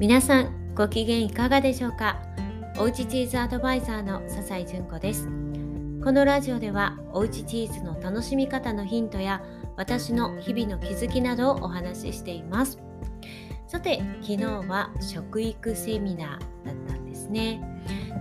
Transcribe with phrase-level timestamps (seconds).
[0.00, 2.16] 皆さんご機嫌いかがでしょうか？
[2.78, 5.26] おうちチーズアドバイザーの笹井純子です。
[6.02, 9.42] このラジオではおうちチーズの楽しみ方のヒントや
[9.76, 12.78] 私の日々の気づきなどをお話ししています。
[13.66, 17.60] さて昨日は食育セミナーだったんですね。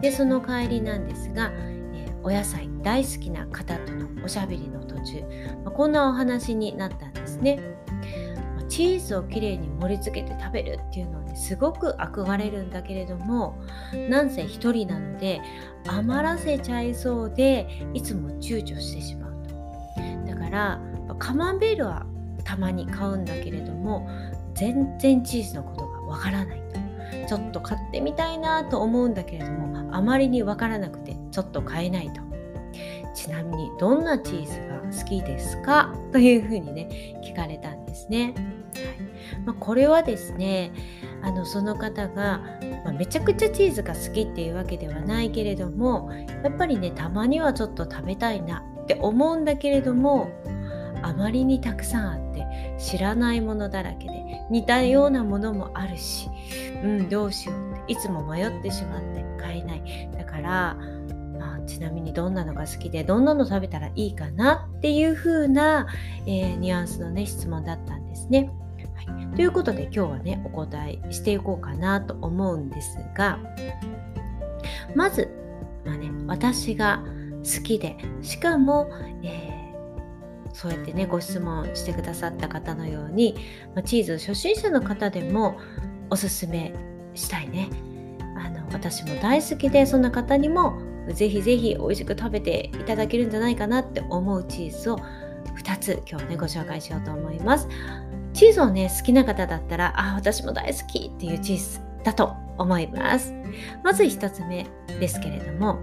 [0.02, 1.50] でその帰りなんですが、
[1.94, 5.22] え、お野菜大好きな方とのおしゃべりの途中、
[5.64, 7.58] まあ、こんなお話になったんですね。
[8.80, 13.58] チーズをきれいに盛り付けて食べるっていうのにすごく憧れるんだけれども
[14.08, 15.42] なんせ一人なので
[15.86, 20.32] 余らせちゃいそうでいつも躊躇してしまうと。
[20.32, 20.80] だから
[21.18, 22.06] カマンベールは
[22.46, 24.10] たまに買うんだけれども
[24.56, 26.80] 全然チーズのことがわからないと。
[27.28, 32.22] ちょっと買ってみたいなと思うんだけれどもあまりにわからなくてちょっと買えないと。
[33.14, 35.94] ちなみにどんなチーズが好きですか？
[36.14, 38.34] というふうにね聞かれたんですね。
[38.74, 39.10] はい。
[39.46, 40.72] まあ、これはですね
[41.22, 42.42] あのその方が、
[42.86, 46.12] まあ、めちゃくちゃチーズが好きっていうわけではないけれども
[46.44, 50.32] やっぱりねたまにはちょっと食べたいなって思うんだけれども
[51.02, 56.30] あまりにたくさんあって知らないものだらけで似たようなものもあるし、
[56.84, 60.10] うん、どうしようっていつも迷ってしまって買えない。
[60.18, 60.78] だから、
[61.38, 65.88] まあ、ちなみにどんなのが好きでどんなの食べたらいいかなっていう風な、
[66.26, 67.99] えー、ニュアンスのね質問だったん
[68.30, 68.50] ね。
[68.96, 73.40] はい、ということで今日はねお答えしていこうかなと思うんですが
[74.96, 75.30] まず、
[75.86, 77.04] まあね、私が
[77.40, 78.90] 好きでしかも、
[79.24, 83.36] えー、そうやってねご質問してくださった方のように、
[83.76, 85.58] ま、チーズ初心者の方でも
[86.10, 86.74] おすすめ
[87.14, 87.70] したいね。
[88.38, 95.00] あの私も大好きでそんな方にもぜひぜひ美味しく食べていただけるんじゃないかなって思うチーズを
[95.58, 97.68] 2つ今日ねご紹介しようと思います。
[98.40, 103.34] チーズをね好きな方だったらあ私も大好きっていうチーズだと思います。
[103.84, 105.78] まず1つ目ですけれども、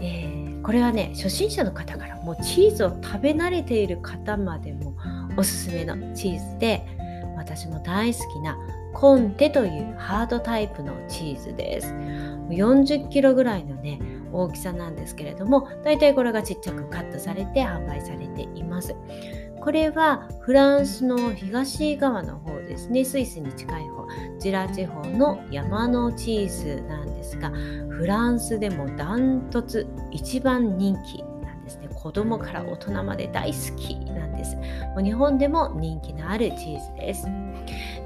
[0.00, 4.96] えー、これはね初心者の方からもうチーズを食べ慣れている方までも
[5.36, 6.84] おすすめのチーズで
[7.36, 8.58] 私も大好きな
[8.92, 11.94] コンテというハードタイプのチーズです。
[12.48, 14.00] 40キロぐらいのね
[14.32, 18.96] 大きさなんですけれどもだいたいこれがちっちゃくカットされて販売されています。
[19.60, 23.04] これはフランスの東側の方ですね。
[23.04, 24.06] スイスに近い方。
[24.38, 27.50] ジラ地方の山のチーズなんですが
[27.90, 31.88] フランスでもダントツ一番人気なんですね。
[31.94, 34.56] 子供から大人まで大好きなんです。
[34.56, 37.26] もう日本でも人気のあるチーズです。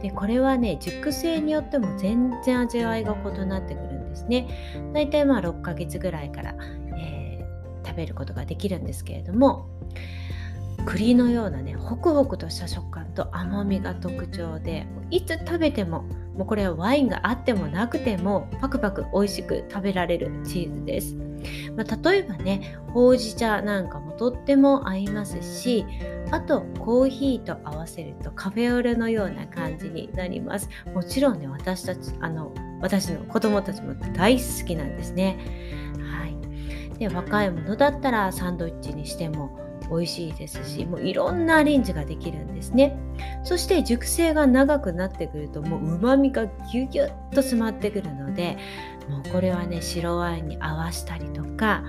[0.03, 4.49] でこれはね熟成によっても全然味わいが異なってくるんですね。
[4.93, 6.55] だいたいまあ6ヶ月ぐらいから、
[6.97, 9.69] えー、食べることができるんですけれども
[10.87, 16.03] 栗のようなねホクホクとした食感と甘みが特徴でいつ食べても
[16.37, 21.15] もうこれはワインがあってもなくてもパクパク美味しく食べられるチーズです、
[21.77, 25.85] まあ、例えばねほうじ茶なんかもとっても合いますし
[26.31, 30.71] あとコーヒーと合わせるとカフェオレのような感じになります。
[30.95, 35.39] もちろんね私たちあの私の子供たちも大好きなんですね。
[36.01, 36.99] はい。
[36.99, 39.59] で若いものだったらサンドイッチにしても
[39.93, 42.97] 美味しいですしもういろんなアレンジができるんですね
[43.45, 48.57] そして熟成が長くなってくるともうまみがギュギュッと詰まってくるので
[49.09, 51.85] もうこれはね白ワインに合わしたりとか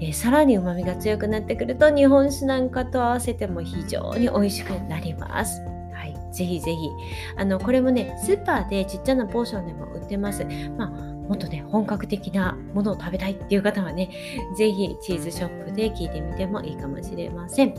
[0.00, 5.60] えー、さらにうまみが強くなってくると日本酒なんかと合わせても非常に美味しくなります。
[5.92, 6.88] はい、ぜひぜひ
[7.36, 10.44] あのこれもねスーパーでちっちゃなポーションでも売ってます。
[10.76, 14.10] まあもっとね本格的なものを食べたいっていう方はね
[14.56, 17.74] ぜひチーズショップで聞いてみてもいいかもしれません。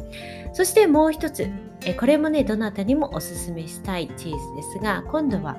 [0.54, 1.50] そしてもう一つ
[1.86, 5.58] えこれもねどなたにもおすすめしたいチーズですが今度は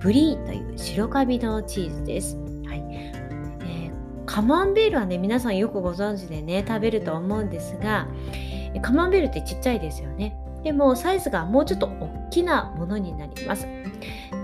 [0.00, 2.36] ブリーという白カビのチーズです。
[2.66, 2.82] はい。
[2.90, 3.98] えー
[4.30, 8.06] カマンベールはね皆さんよくご存知でね食べると思うんですが
[8.82, 10.36] カマンベールってちっちゃいですよね。
[10.62, 13.66] でもサイズがもうちょっと大きなものになります。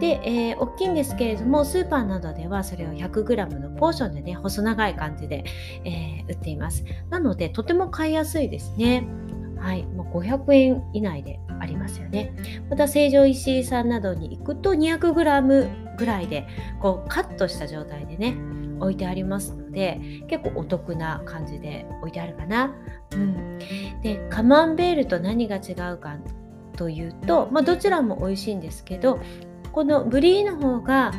[0.01, 5.45] で、えー、大きいんですけれどもスーパーなどではそれを 100g のポーションでね細長い感じで、
[5.85, 6.85] えー、売っています。
[7.11, 9.07] なのでとても買いやすいですね。
[9.59, 12.35] はい、もう500円以内でありますよね。
[12.69, 16.47] また成城石井さんなどに行くと 200g ぐらいで
[16.81, 18.37] こうカットした状態でね
[18.81, 22.75] 置いてありますので結構お得な感じで置いてあるかな。
[23.13, 23.59] うん、
[24.03, 26.19] でカマンベールと何が違うか
[26.77, 29.21] というと、まあ、どちらも美味しいんですけど
[29.73, 31.13] このブリーの方が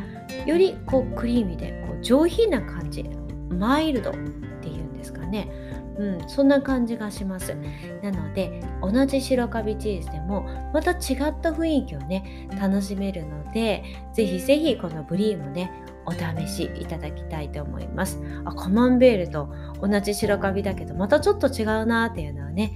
[0.46, 3.04] よりこうクリーミーでこう上品な感じ
[3.50, 4.14] マイルドっ
[4.62, 5.50] ていうんですかね
[5.98, 7.56] うん、そんな感じがします。
[8.04, 10.98] なので同じ白カビチーズでもまた違っ
[11.42, 15.72] た雰囲気をね楽しめるのでぜひぜひこのブリームね
[16.06, 18.20] お試しいただきたいと思います。
[18.44, 19.50] あカマンベールと
[19.82, 22.74] 同じ白カビだけどまたちょっと違うなっていうのはね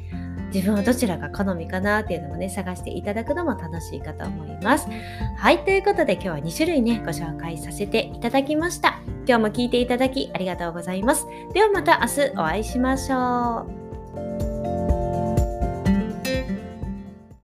[0.54, 4.88] 自分はどちらが好みかなっていうのもね探していただくのも楽しいかと思います。
[5.38, 9.00] はいということで今日は2種類ねご紹介させていただきました。
[9.28, 11.28] 今日も聞いていただきありがとうございます。
[11.54, 13.79] ではまた明日お会いしましょう。